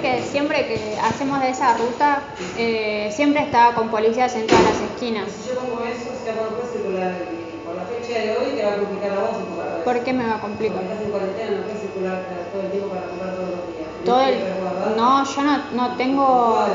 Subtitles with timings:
[0.00, 2.22] que siempre que hacemos de esa ruta,
[2.56, 5.30] eh, siempre está con policías en todas las esquinas?
[5.30, 7.12] Si yo pongo eso, se a poder circular.
[7.32, 9.84] Y por la fecha de hoy te va a complicar a vos en tu barrio.
[9.84, 10.82] ¿Por qué me va a Porque complicar?
[10.82, 13.88] estás en cuarentena, no puedes circular todo el tiempo para comprar todos los días.
[14.04, 14.96] Todo ¿Tenés el...
[14.96, 16.66] No, yo no, no tengo...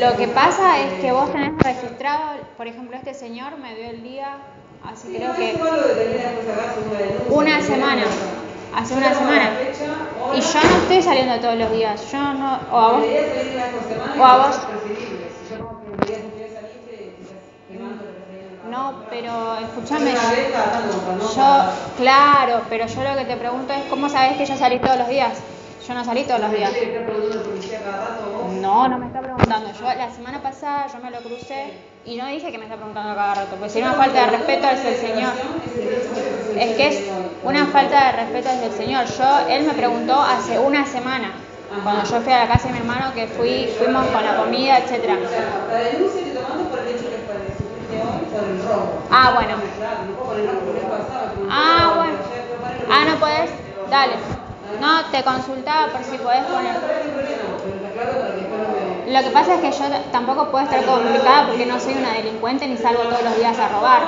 [0.00, 4.02] Lo- que pasa es que vos tenés registrado, por ejemplo, este señor me dio el
[4.02, 4.38] día,
[4.84, 5.54] así Sí, creo que
[7.30, 8.02] una porque semana,
[8.74, 9.50] hace una semana.
[10.34, 13.04] Y yo no estoy saliendo todos los días, yo no, o a vos,
[14.18, 14.60] o a vos.
[18.70, 20.12] no, pero escúchame,
[21.34, 24.98] yo, claro, pero yo lo que te pregunto es, ¿cómo sabés que yo salí todos
[24.98, 25.38] los días?
[25.86, 26.70] Yo no salí todos los días.
[28.60, 29.72] No, no me está preguntando.
[29.72, 33.14] Yo la semana pasada yo me lo crucé y no dije que me está preguntando
[33.14, 35.32] cada rato, porque sería una falta de respeto hacia el señor.
[36.56, 37.04] Es que es
[37.44, 39.06] una falta de respeto hacia el señor.
[39.06, 41.30] Yo, él me preguntó hace una semana,
[41.82, 44.78] cuando yo fui a la casa de mi hermano, que fui, fuimos con la comida,
[44.78, 45.16] etcétera.
[49.10, 49.56] Ah, bueno.
[49.56, 49.62] No
[51.50, 52.18] Ah, bueno.
[52.90, 53.50] Ah, no podés.
[53.90, 54.14] Dale.
[54.80, 56.74] No, te consultaba por si podés poner.
[56.74, 59.01] No, no hay problema, pero está claro para que después no me...
[59.12, 62.66] Lo que pasa es que yo tampoco puedo estar complicada porque no soy una delincuente
[62.66, 64.02] ni salgo todos los días a robar.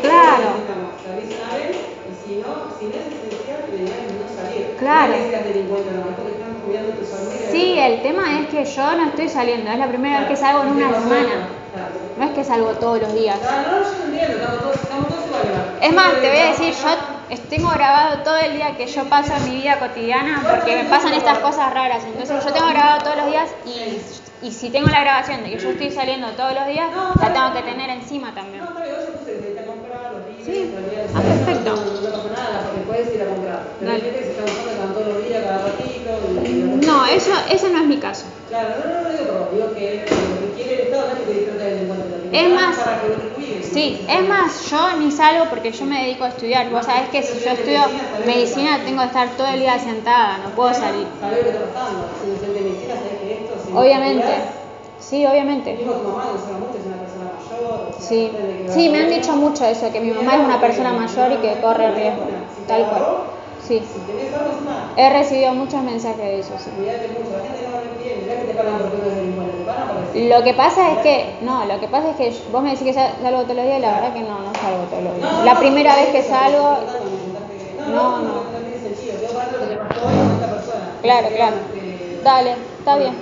[0.00, 0.48] Claro.
[4.78, 5.12] Claro.
[7.50, 10.62] Sí, el tema es que yo no estoy saliendo, es la primera vez que salgo
[10.62, 11.48] en una semana.
[12.18, 13.38] No es que salgo todos los días.
[15.82, 17.15] Es más, te voy a decir, yo
[17.48, 21.12] tengo grabado todo el día que yo paso en mi vida cotidiana porque me pasan
[21.12, 22.04] estas cosas raras.
[22.04, 25.58] Entonces yo tengo grabado todos los días y, y si tengo la grabación de que
[25.58, 26.88] yo estoy saliendo todos los días,
[27.20, 28.62] la tengo que tener encima también.
[28.62, 29.04] Días,
[30.44, 30.70] Sí.
[31.14, 31.74] Ah, perfecto.
[36.86, 38.26] No, eso, eso no es mi caso.
[38.48, 40.04] Claro, no, no, no digo digo que
[42.30, 42.88] Es más-.
[43.60, 46.70] Sí, es más, yo ni salgo porque yo me dedico a estudiar.
[46.70, 47.80] Vos sabés que si yo estudio
[48.22, 51.08] medicina tengo que estar todo el día sentada, no puedo salir.
[53.70, 54.56] Obviamente.
[54.98, 55.92] Sí, obviamente.
[57.98, 61.40] Sí, sí, me han dicho mucho eso, que mi mamá es una persona mayor y
[61.40, 62.30] que corre riesgo,
[62.66, 63.08] tal cual.
[63.58, 63.92] Sí,
[64.96, 66.72] he recibido muchos mensajes de eso, sí.
[66.74, 67.72] Cuídate mucho, la gente
[69.94, 72.84] no lo que pasa es que, no, lo que pasa es que vos me decís
[72.84, 75.16] que sal- salgo todos los días y la verdad que no, no salgo todos los
[75.16, 75.44] días.
[75.44, 76.78] La primera vez que salgo,
[77.88, 78.32] No, No,
[81.02, 81.56] claro, claro.
[81.56, 83.14] Este, Dale, está bien.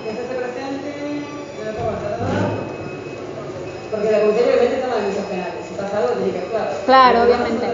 [3.91, 5.65] Porque la comisaría obviamente toma decisiones penales.
[5.67, 6.67] Si pasa algo, tiene que actuar.
[6.85, 7.65] Claro, obviamente.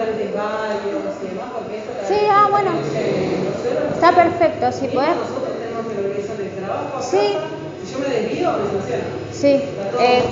[2.08, 2.72] Sí, ah, bueno.
[3.94, 5.18] Está perfecto, si podés.
[7.00, 7.38] Sí.
[7.90, 9.08] Yo me desvío, me sancionan.
[9.32, 9.62] Sí,
[10.00, 10.24] eh,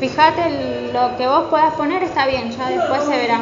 [0.00, 3.40] fíjate lo que vos puedas poner está bien, ya después se verá.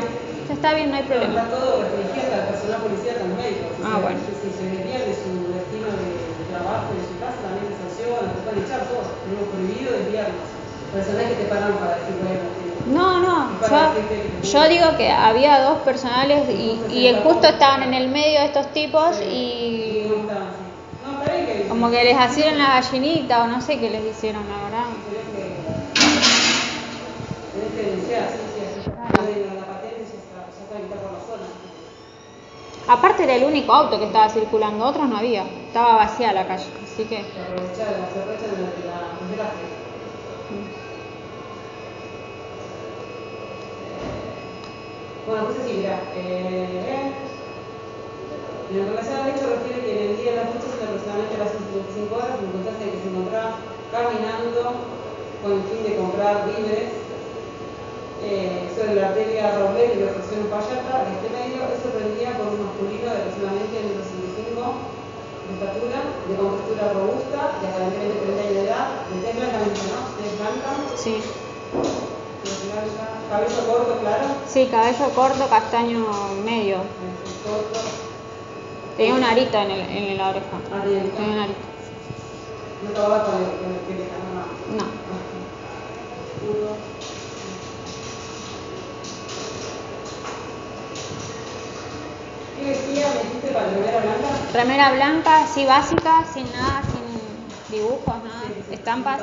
[0.49, 1.43] Ya está bien, no hay problema.
[1.43, 3.71] Está todo restringido al personal policial, a los médicos.
[3.87, 4.19] Ah, bueno.
[4.19, 6.11] Si se desvían de su destino de
[6.51, 9.07] trabajo y de su casa, también se sanciona, te pueden echar todos.
[9.23, 10.47] Tenemos prohibido desviarnos.
[10.91, 12.51] Personas que te pagan para decir, bueno,
[12.91, 13.79] No, no, yo,
[14.43, 18.67] yo digo que había dos personales y, y justo estaban en el medio de estos
[18.73, 20.67] tipos y no está así.
[21.07, 24.05] No, está bien que como que les hicieron la gallinita o no sé qué les
[24.05, 24.85] hicieron, la verdad.
[31.41, 31.61] así.
[32.87, 36.67] Aparte era el único auto que estaba circulando, otros no había, estaba vacía la calle,
[36.85, 37.23] así que...
[37.23, 38.51] Se aprovechan, se aprovechan
[46.15, 47.30] de
[48.71, 51.43] En relación al hecho refiere que en el día de la fecha se aproximadamente a
[51.43, 53.59] las 25 horas en contacto de que se encontraba
[53.91, 54.63] caminando
[55.43, 56.95] con el fin de comprar víveres
[58.23, 62.47] eh, sobre la arteria Roblet y la sección Payata, de este medio, es sorprendida por
[62.55, 65.99] un masculino de aproximadamente 1,65 de estatura,
[66.31, 69.99] de contextura robusta, de aparentemente 30 años de edad, de tez blanca, ¿no?
[70.15, 70.71] Tez blanca.
[70.95, 71.15] Sí.
[73.27, 74.27] Cabello corto, claro.
[74.47, 76.07] Sí, cabello corto, castaño
[76.47, 76.87] medio.
[77.43, 78.10] Corto.
[79.01, 80.45] Tenía una arita en, el, en la oreja.
[80.75, 80.83] Ah.
[80.85, 81.59] Tenía una arita.
[82.85, 84.05] No acababa con el, con el que le
[84.77, 84.85] No.
[92.59, 94.29] ¿Qué vestía, me dijiste, para remera blanca?
[94.53, 99.23] Remera blanca, sí, básica, sin nada, sin dibujos, nada, estampas.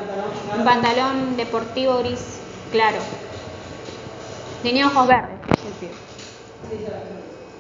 [0.58, 2.40] Un pantalón deportivo gris
[2.72, 2.98] claro.
[4.64, 5.38] Tenía ojos verdes,
[5.80, 5.88] Sí.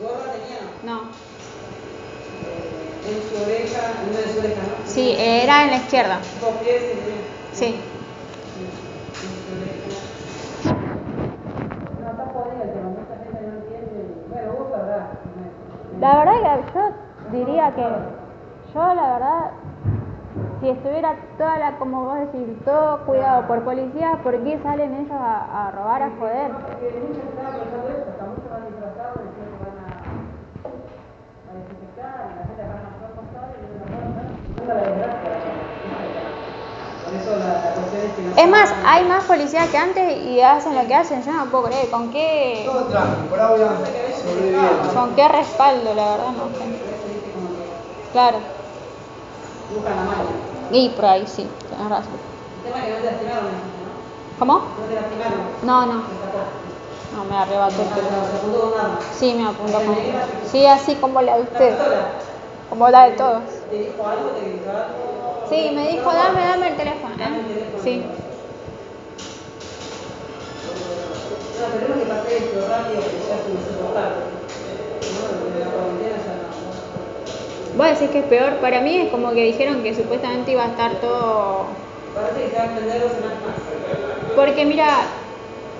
[0.01, 0.57] ¿Gorra tenía?
[0.83, 1.26] No.
[3.07, 4.85] En su oreja, en una de su oreja, ¿no?
[4.85, 6.19] Sí, era en la izquierda.
[6.41, 6.83] Dos pies,
[7.53, 7.75] sí.
[12.01, 12.13] No,
[12.81, 12.97] no.
[15.99, 17.87] La verdad que yo diría que
[18.73, 19.51] yo la verdad
[20.59, 25.11] si estuviera toda la, como vos decís, todo cuidado por policías, ¿por qué salen ellos
[25.11, 26.51] a, a robar, a joder?
[26.51, 30.01] Porque muchos están pensando eso, hasta muchos van disfrazados diciendo que van a,
[31.45, 35.51] a desinfectar, la gente va a más cosas y no la la desgracia.
[37.03, 40.17] Por eso la, la cuestión es que no Es más, hay más policías que antes
[40.25, 43.67] y hacen lo que hacen, yo no puedo creer, ¿con qué, Todo tranquilo,
[44.93, 46.65] con qué respaldo, la verdad, no sé.
[48.11, 48.37] Claro,
[49.73, 52.13] buscan la y por ahí sí, tenés razón.
[52.57, 54.39] El tema es que no te lastimaron, ¿no?
[54.39, 54.53] ¿Cómo?
[54.53, 55.39] No te lastimaron.
[55.63, 55.93] No, no,
[57.15, 58.97] no, me arrebató el Te teléfono.
[59.17, 59.95] Sí, me apuntó con...
[60.51, 61.73] Sí, así como la de La usted.
[62.69, 63.43] Como la de todos.
[63.69, 64.29] ¿Te dijo algo?
[64.29, 65.45] ¿Te gritó algo?
[65.49, 67.15] Sí, me dijo, dame, dame el teléfono.
[67.17, 67.53] Dame el ¿eh?
[67.53, 67.83] teléfono.
[67.83, 68.03] Sí.
[71.57, 74.21] No, esperemos que pase esto rápido, que ya es insoportable.
[75.15, 75.21] No,
[75.53, 77.77] de la cuarentena ya no.
[77.77, 80.67] Vos decís que es peor, para mí es como que dijeron que supuestamente iba a
[80.67, 81.67] estar todo...
[82.13, 84.35] Parece que se va a extender dos semanas más.
[84.35, 84.87] Porque mira,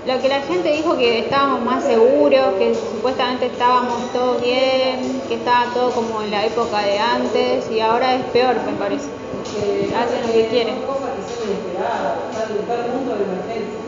[0.07, 5.35] lo que la gente dijo que estábamos más seguros, que supuestamente estábamos todos bien, que
[5.35, 9.09] estaba todo como en la época de antes y ahora es peor, me parece.
[9.51, 10.75] Que Hacen lo que quieren.
[10.79, 13.79] Son cosas que son inesperadas, está el, está el mundo de emergencia.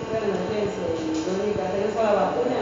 [0.00, 2.60] Está en emergencia y lo único que tenés la vacuna,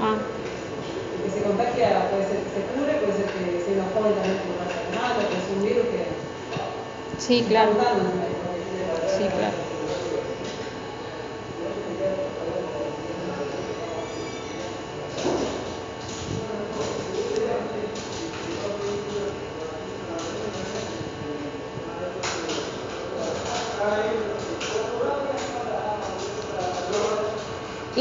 [0.00, 4.40] Ah, que se contagia puede ser que se cure, puede ser que se joven también
[4.40, 6.00] que pasa nada, que es un virus que
[7.18, 7.72] sí, claro.
[7.76, 8.08] todo.
[9.18, 9.67] Sí, claro.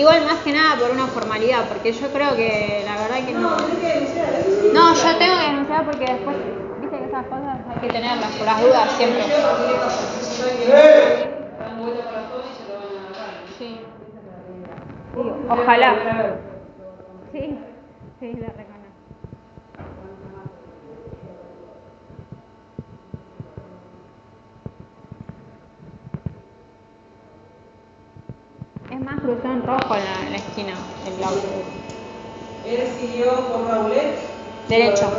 [0.07, 3.57] Igual más que nada por una formalidad, porque yo creo que la verdad que no.
[3.57, 4.71] Sí.
[4.73, 6.37] No, yo tengo que denunciar porque después,
[6.79, 9.23] viste que esas cosas hay que tenerlas por las dudas siempre.
[13.59, 13.79] Sí.
[15.13, 15.95] Sí, ojalá.
[17.33, 17.57] Sí,
[18.21, 18.87] sí, la reconozco.
[28.89, 30.73] Es más, cruzó en rojo en la, en la esquina
[31.05, 31.47] el auto.
[32.65, 34.19] Él siguió por Raulet.
[34.69, 35.09] Derecho.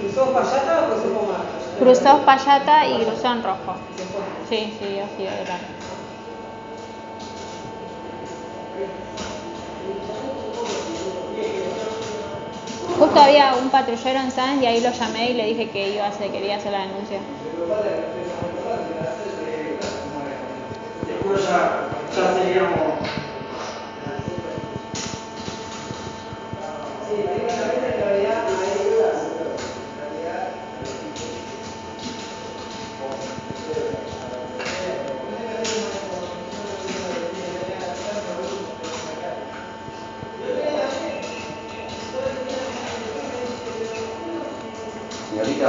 [0.00, 1.40] ¿Cruzó Payata o cruzó Pomar?
[1.78, 3.74] Cruzó Payata y cruzó en rojo.
[4.50, 5.66] Sí, sí, así de largo.
[12.98, 16.04] Justo había un patrullero en Sanz y ahí lo llamé y le dije que iba
[16.04, 17.18] a hacer, quería hacer la denuncia.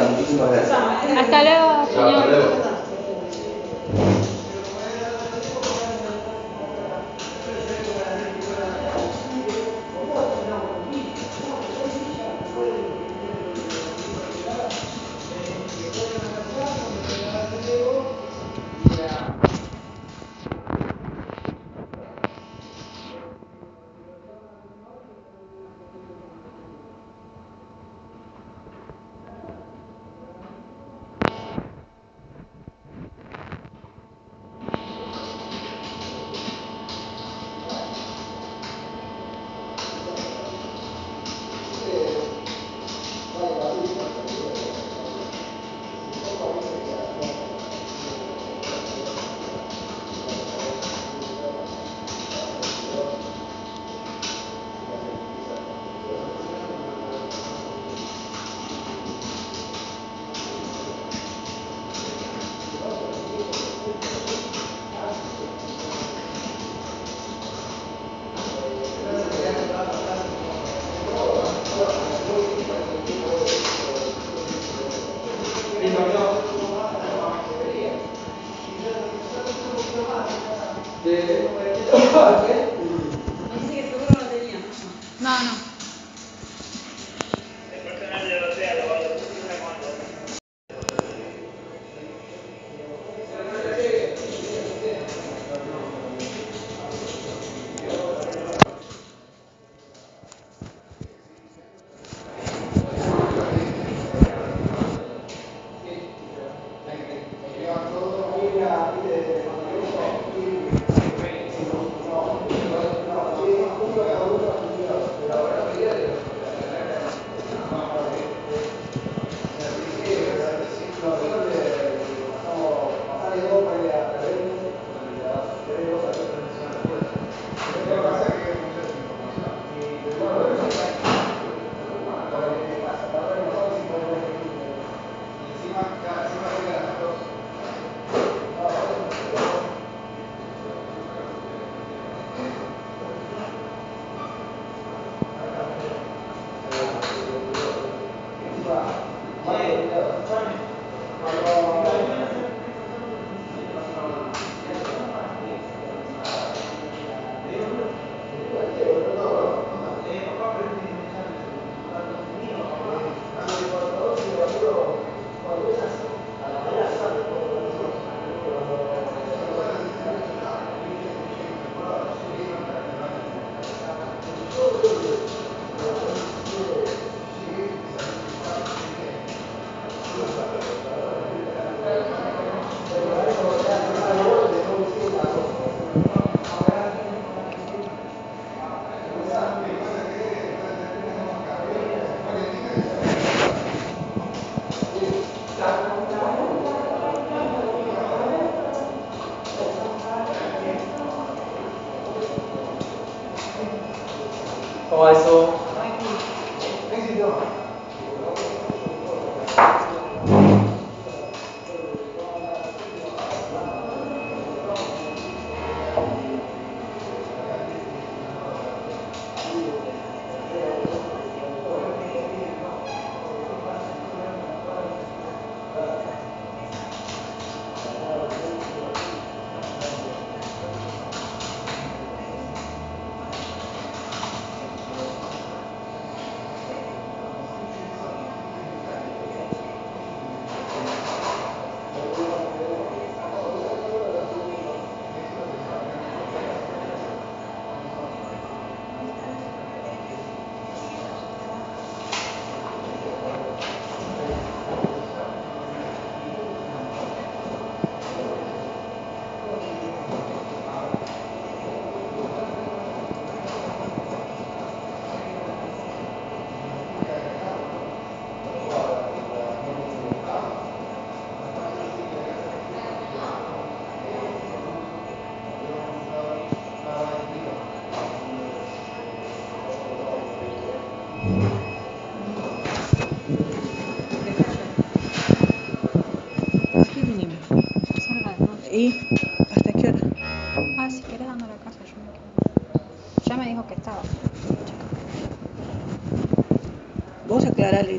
[0.02, 1.18] Muchísimas gracias.
[1.18, 2.63] Hasta luego, Chao, hasta señor.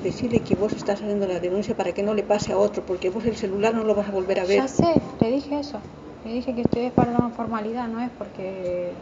[0.04, 3.10] Decirle que vos estás haciendo la denuncia para que no le pase a otro, porque
[3.10, 4.58] vos el celular no lo vas a volver a ver.
[4.62, 5.78] Ya sé, le dije eso.
[6.24, 8.94] Le dije que estoy para una formalidad, no es porque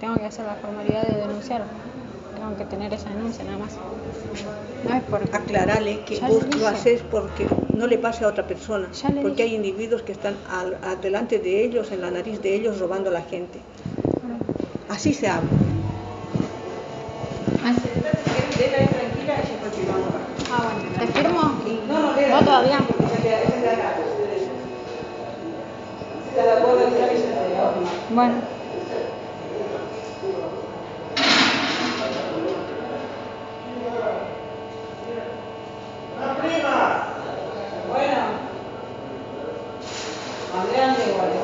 [0.00, 1.62] tengo que hacer la formalidad de denunciar.
[2.36, 3.74] Tengo que tener esa denuncia nada más.
[4.84, 5.20] No es por...
[5.32, 9.22] Aclararle que Ya vos lo haces porque no le pase a otra persona, Ya le
[9.22, 9.50] porque dije.
[9.50, 13.10] hay individuos que están al, al- delante de ellos, en la nariz de ellos, robando
[13.10, 13.58] a la gente.
[14.88, 15.50] Así se habla.
[17.64, 17.72] Ah,
[20.52, 21.40] Ah, bueno, ¿te firmo?
[21.88, 22.36] No, no, léela.
[22.36, 22.78] ¿Vos todavía?
[22.78, 24.14] Queda- y ya te la firmo.
[28.10, 28.34] Bueno.
[37.88, 38.22] Bueno.
[40.52, 41.43] Andrea igual.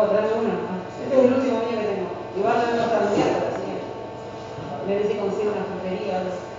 [0.00, 0.32] acabo de traer.
[1.02, 2.08] Este es el último mío que tengo.
[2.36, 3.76] Igual no está anunciado, así que.
[4.86, 6.50] Me si consigo una frutería o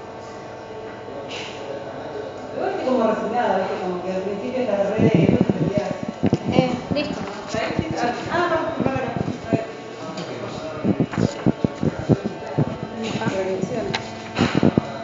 [2.53, 3.75] Igual estoy como resignada, ¿viste?
[3.81, 5.17] Como que al principio estás re de que
[6.51, 7.21] Eh, listo.
[8.31, 8.71] Ah, no, no, no.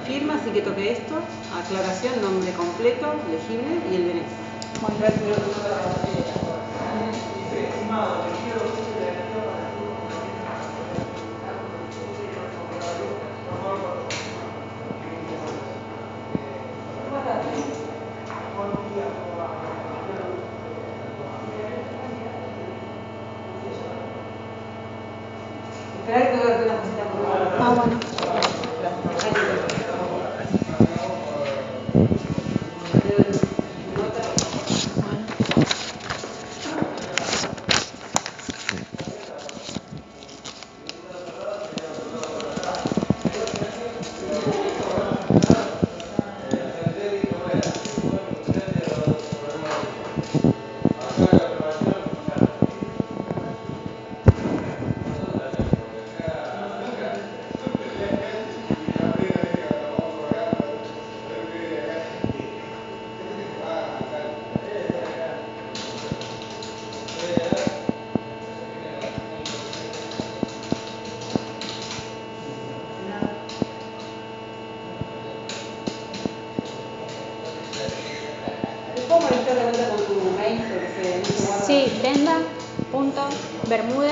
[0.05, 1.15] Firma, así que toque esto.
[1.53, 4.23] Aclaración, nombre completo, legible y el DNI.
[82.01, 82.37] Linda,
[82.91, 83.27] Punta,
[83.67, 84.06] Bermuda.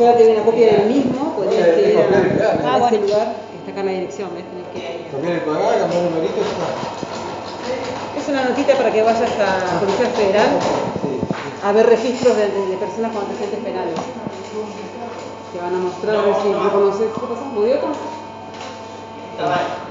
[0.00, 2.98] Ya tengo una copia del mismo, podrías Copiar, ir copiar y a, a Ah, ese
[3.04, 4.44] lugar, que está acá en la dirección, ¿ves?
[4.48, 5.08] Tenés que ir ahí.
[5.12, 6.66] Copiar y pegar, cambiar el numerito y está.
[8.16, 10.48] Es una notita para que vayas a la Policía Federal
[11.62, 13.94] a ver registros de, de- de personas con antecedentes penales.
[15.52, 17.10] Te van a mostrar a ver si reconoces.
[17.12, 17.44] ¿Qué pasa?
[17.52, 17.92] ¿Murió otro?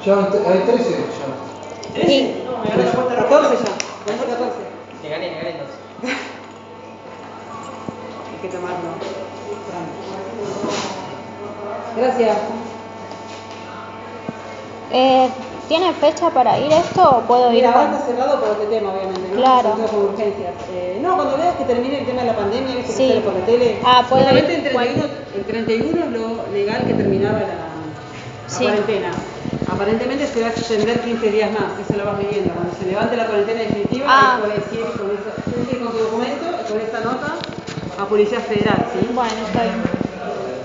[0.06, 0.16] Ya
[0.52, 0.98] hay 13 ya.
[2.08, 2.44] Sí.
[3.16, 3.72] 14 ya.
[4.06, 4.58] ¿Cuánto 14?
[5.04, 5.78] Le gané, le gané entonces.
[8.34, 8.90] Hay que tomarlo.
[11.96, 12.38] Gracias.
[14.92, 15.30] Eh,
[15.68, 18.66] ¿Tiene fecha para ir esto o puedo ir Mira, ahora con- está cerrado por este
[18.66, 19.36] tema, obviamente, ¿no?
[19.36, 19.70] Claro.
[19.92, 20.54] Con urgencias.
[20.74, 22.82] Eh, no, cuando veas que termine el tema de la pandemia, Sí.
[22.82, 23.80] que sale por la tele.
[23.86, 25.04] Ah, puedo ir el 31,
[25.36, 27.54] el 31 es lo legal que terminaba la, la
[28.48, 28.64] Sí.
[28.64, 29.12] cuarentena.
[29.72, 32.52] Aparentemente se va a extender 15 días más, eso lo vas midiendo.
[32.56, 34.36] Cuando se levante la cuarentena definitiva, Ah.
[34.38, 37.36] ahí puedes ir con, eso, ir con tu documento con esa nota
[38.00, 39.08] a Policía Federal, ¿sí?
[39.14, 39.76] Bueno, está bien.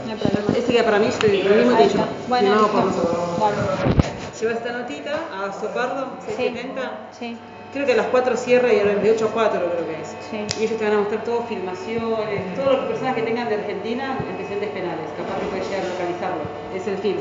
[0.07, 0.59] No hay problema.
[0.59, 2.05] Ese que para mí es el mismo que yo.
[2.29, 3.03] Bueno, firmado por listo.
[3.03, 3.41] nosotros.
[3.41, 3.57] Vale.
[4.41, 6.33] Lleva esta notita a Sopardo, Sí.
[6.37, 6.93] 670.
[7.19, 7.37] Sí.
[7.73, 10.09] Creo que a las 4 cierra y ahora de 8 a 4 creo que es.
[10.31, 10.61] Sí.
[10.61, 14.17] Y ellos te van a mostrar todo, filmaciones, todas las personas que tengan de Argentina
[14.31, 15.07] antecedentes penales.
[15.17, 16.43] Capaz que puedes llegar a localizarlo.
[16.75, 17.19] Es el film.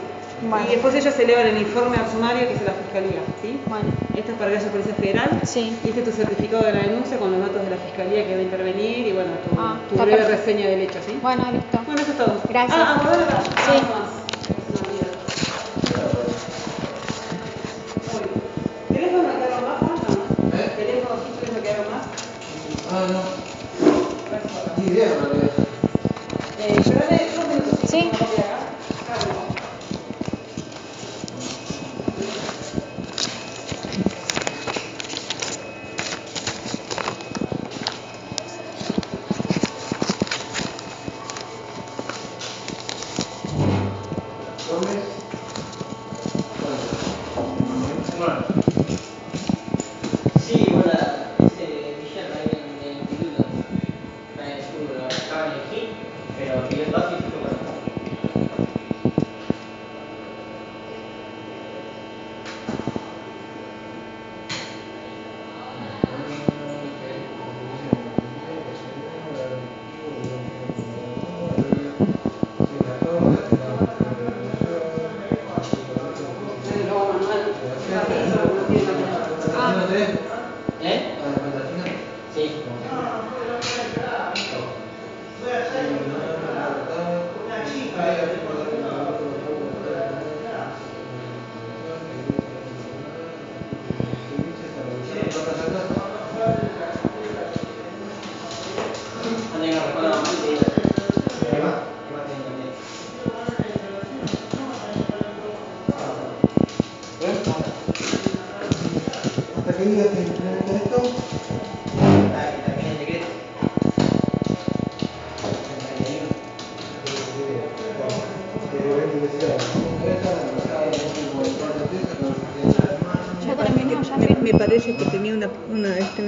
[0.50, 0.66] Bueno.
[0.68, 3.22] Y después ellos elevan el informe al sumario que es la Fiscalía.
[3.42, 3.60] ¿sí?
[3.68, 3.86] Bueno.
[4.16, 5.30] Esto es para que haya Policía Federal.
[5.44, 5.78] Sí.
[5.84, 8.34] Y este es tu certificado de la denuncia con los datos de la Fiscalía que
[8.36, 10.38] va a intervenir y bueno, tu, Ah, tu breve perfecto.
[10.46, 11.00] reseña del hecho.
[11.06, 11.18] ¿sí?
[11.22, 11.80] Bueno, listo.
[11.86, 12.36] Bueno, eso es todo.
[12.50, 12.78] Gracias.
[12.80, 13.42] Ah, ah, volver acá.
[13.44, 13.78] Sí.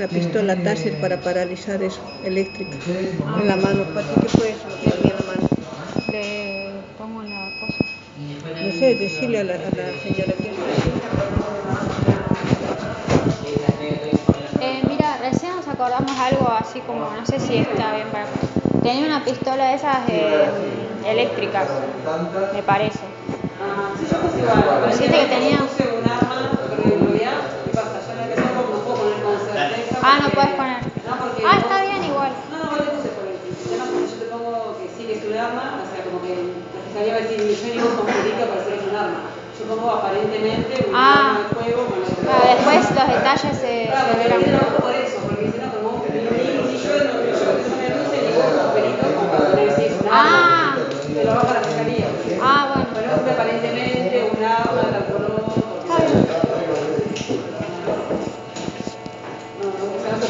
[0.05, 2.77] Una pistola Taser para paralizar eso, eléctrica,
[3.39, 3.83] en la mano.
[3.85, 4.27] ¿Para qué?
[4.27, 5.47] Lo tenía en la mano.
[6.11, 7.77] Le pongo la cosa.
[8.63, 10.51] No sé, decirle a la, a la señora que
[14.61, 18.25] Eh, mira, recién nos acordamos algo así como, no sé si está bien para...
[18.83, 20.45] Tenía una pistola de esas eh,
[21.09, 21.67] eléctricas,
[22.53, 22.99] me parece.
[24.87, 25.94] Dijiste que tenía-
[30.05, 30.79] Ah, no puedes poner.
[31.09, 32.31] No, porque Ah, está bien igual.
[32.51, 33.37] No, no, vos le puse por el
[33.89, 36.81] porque yo te pongo que sí que es un arma, o sea, como que la
[36.85, 38.05] fiscalía va a decir, yo vos con
[38.45, 39.19] para es un arma.
[39.57, 41.41] Yo pongo aparentemente un Ah.
[41.41, 44.84] arma de la Claro, después los detalles se, Claro, se verán.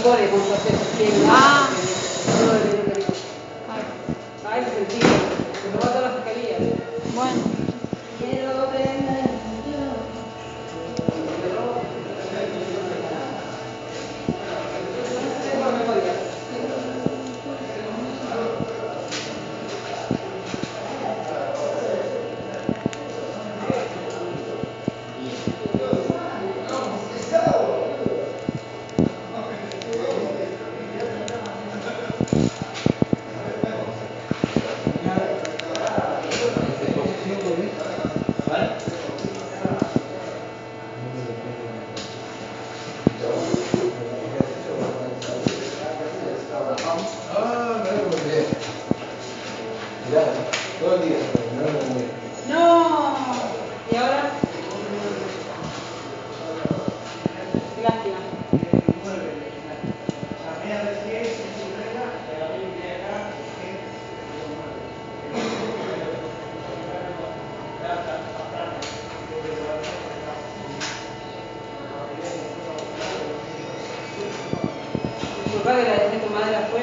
[0.06, 1.32] Pone con un arma.
[1.32, 1.68] Ah.
[4.48, 5.02] Ay, Ah,
[5.82, 6.58] a toda la fiscalía.
[7.16, 7.55] Bueno.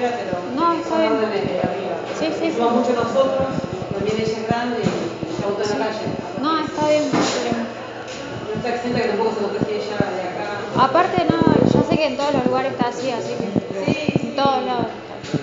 [0.06, 1.96] Afuera, pero No, órdenes de arriba.
[2.18, 2.56] Sí, sí, sí.
[2.56, 3.46] Somos mucho nosotros,
[3.92, 6.06] también ella es grande y ya votó en la calle.
[6.40, 10.84] No, está bien, no está exenta que tampoco se contagie ella de acá.
[10.84, 11.38] Aparte, no,
[11.72, 13.52] yo sé que en todos los lugares está así, así que
[13.84, 14.86] Sí, en todos lados.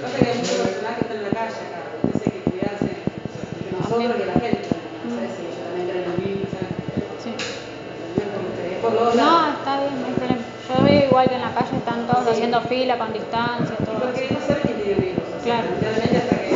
[0.02, 2.86] Pasa que hay muchos personajes que están en la calle acá, entonces hay que cuidarse
[2.86, 4.68] de nosotros y de la gente.
[4.70, 5.32] ¿Sabes?
[5.36, 6.72] Si ella también trae el virus, ¿sabes?
[7.24, 7.32] Sí.
[8.90, 10.44] Los No, está bien, no hay problema.
[10.70, 13.89] Yo veo igual que en la calle están todos haciendo fila con distancia, todo.
[14.12, 15.28] Porque no sabe quién tiene virus.
[15.28, 15.68] o sea, Claro.
[15.76, 16.56] Literalmente hasta que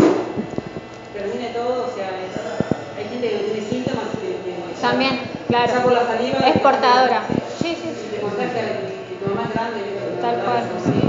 [1.14, 5.74] termine todo, o sea, es- hay gente que tiene síntomas y que- que- También, claro.
[5.74, 6.40] Ya por la saliva.
[6.50, 7.24] Es portadora.
[7.62, 8.10] Sí, sí, Y sí.
[8.16, 9.80] te contagia y y mamá es grande.
[9.80, 11.00] y Tal cual, contagia, sí.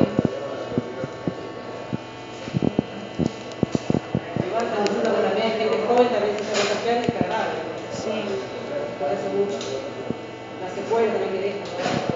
[4.47, 7.55] Igual cuando uno también hay gente joven también se puede contagiar y es grave.
[7.91, 8.17] Sí.
[9.01, 9.59] Por eso mucho.
[10.61, 12.14] La secuela también que deja.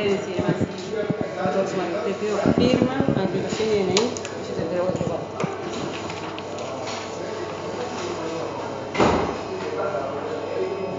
[0.00, 0.68] Emergencia y demás.
[1.40, 5.38] Entonces, bueno, te pido firma, aplicación y DNI, y yo te entrego otro papel.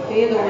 [0.05, 0.43] Pidiendo un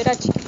[0.00, 0.47] era chiquito.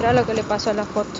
[0.00, 0.12] Mira.
[0.12, 1.19] Te voy a mostrar lo que le pasó a la foto.